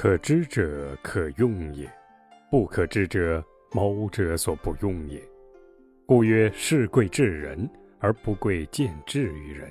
[0.00, 1.86] 可知者可用也，
[2.50, 5.22] 不可知者谋者所不用也。
[6.06, 9.70] 故曰：士贵治人，而不贵见智于人。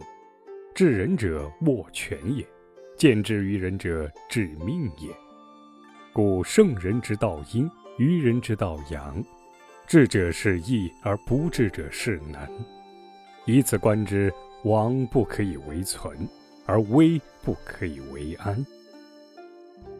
[0.75, 2.45] 治人者，握权也；
[2.95, 5.09] 见智于人者，致命也。
[6.13, 7.67] 故圣人之道阴，
[7.97, 9.19] 愚人之道阳。
[9.87, 12.47] 智者是易，而不智者是难。
[13.45, 14.31] 以此观之，
[14.63, 16.15] 王不可以为存，
[16.67, 18.63] 而危不可以为安。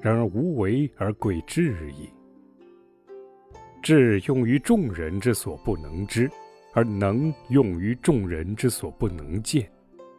[0.01, 2.09] 然而无为而贵智矣。
[3.81, 6.29] 智用于众人之所不能知，
[6.73, 9.69] 而能用于众人之所不能见。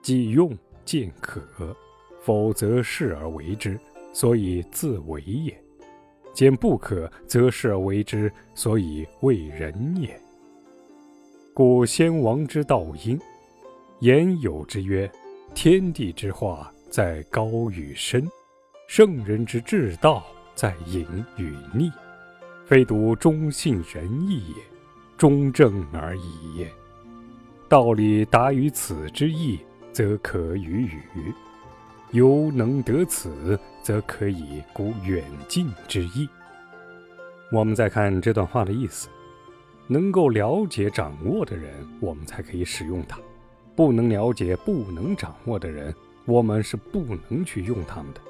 [0.02, 1.76] 即用见可，
[2.22, 3.78] 否则视而为之，
[4.14, 5.52] 所以自为也；
[6.32, 10.18] 见不可，则视而为之，所以为人也。
[11.52, 13.20] 故先王之道阴，
[13.98, 15.10] 言有之曰：
[15.54, 18.26] 天地之化在高与深。
[18.90, 21.92] 圣人之至道在隐与匿，
[22.66, 24.54] 非独忠信仁义也，
[25.16, 26.68] 忠正而已也。
[27.68, 29.60] 道理达于此之意，
[29.92, 31.32] 则可与语；
[32.10, 36.28] 犹能得此，则可以估远近之意。
[37.52, 39.08] 我们再看这段话的意思：
[39.86, 43.20] 能够了解、掌握的人，我们才可以使用它；
[43.76, 48.20] 不能了解、不能掌握的人，我们是不能去用他们的。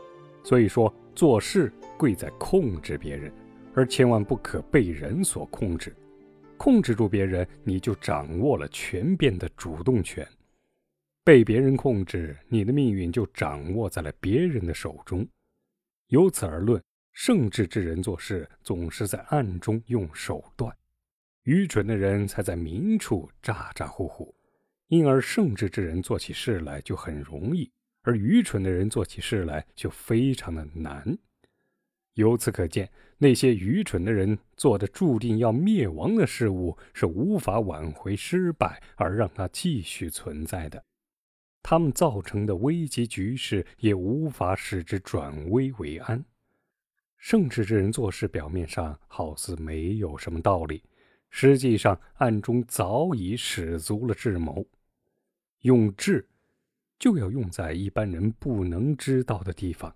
[0.43, 3.33] 所以说，做事贵在控制别人，
[3.75, 5.95] 而千万不可被人所控制。
[6.57, 10.25] 控制住别人，你就掌握了全变的主动权；
[11.25, 15.27] 被别人控制，你的命运就掌握在了别人的手中。
[16.09, 16.83] 由此而论，
[17.13, 20.75] 圣智之人做事总是在暗中用手段，
[21.45, 24.35] 愚蠢的人才在明处咋咋呼呼。
[24.89, 27.71] 因而，圣智之人做起事来就很容易。
[28.03, 31.17] 而愚蠢的人做起事来就非常的难。
[32.15, 40.85] 由此可见，那些愚蠢的人做的注定要灭亡的事物，是无法挽回失败而让它继续存在的。
[41.63, 46.25] 他们造成的危急局势，也无法使之转危为安。
[47.17, 50.83] 圣智之人做事，表面上好似没有什么道理，
[51.29, 54.67] 实际上暗中早已使足了智谋，
[55.61, 56.27] 用智。
[57.01, 59.93] 就要用在一般人不能知道的地方，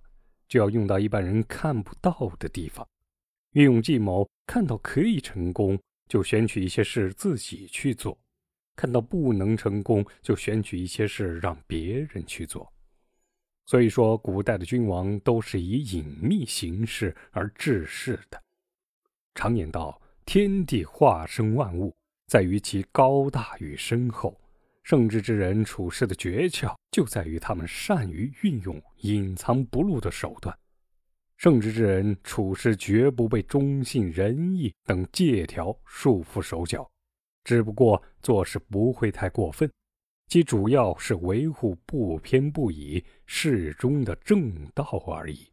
[0.49, 2.85] 就要用到一般人看不到的地方。
[3.53, 5.79] 运用计谋，看到可以成功，
[6.09, 8.19] 就选取一些事自己去做；
[8.75, 12.73] 看到不能成功，就选取一些事让别人去做。
[13.67, 18.43] 所以说，古代的君王都是以隐秘行事而治世的。
[19.35, 21.95] 常言道：“天地化生万物，
[22.29, 24.35] 在于其高大与深厚。”
[24.85, 30.55] 圣智之人处事的诀窍就在于他们善于运用隐藏不露的手段。
[31.39, 36.87] 圣智之人处事绝不被忠信仁义等借条束缚手脚，
[37.45, 39.71] 只不过做事不会太过分，
[40.29, 45.49] 其主要是维护不偏不倚、适中的正道而已。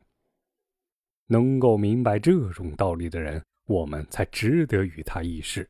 [1.27, 5.63] 能够明白这种道理的人，我们才值得与他议事；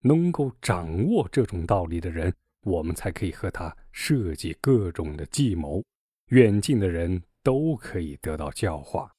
[0.00, 2.34] 能够掌握这种道理的人。
[2.64, 5.84] 我们才可以和他设计各种的计谋，
[6.28, 9.14] 远近的人都可以得到教化。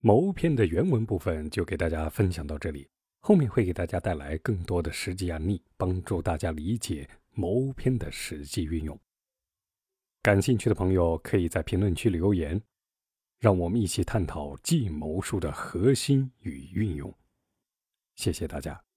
[0.00, 2.88] 谋篇的原文部分就给大家分享到这里，
[3.20, 8.98] 后面会给大家带来更多的实际案例，帮助大家理解谋篇的实际运用。
[10.22, 12.60] 感兴趣的朋友可以在评论区留言，
[13.38, 17.12] 让我们一起探讨计谋术的核心与运用。
[18.16, 18.87] 谢谢大家。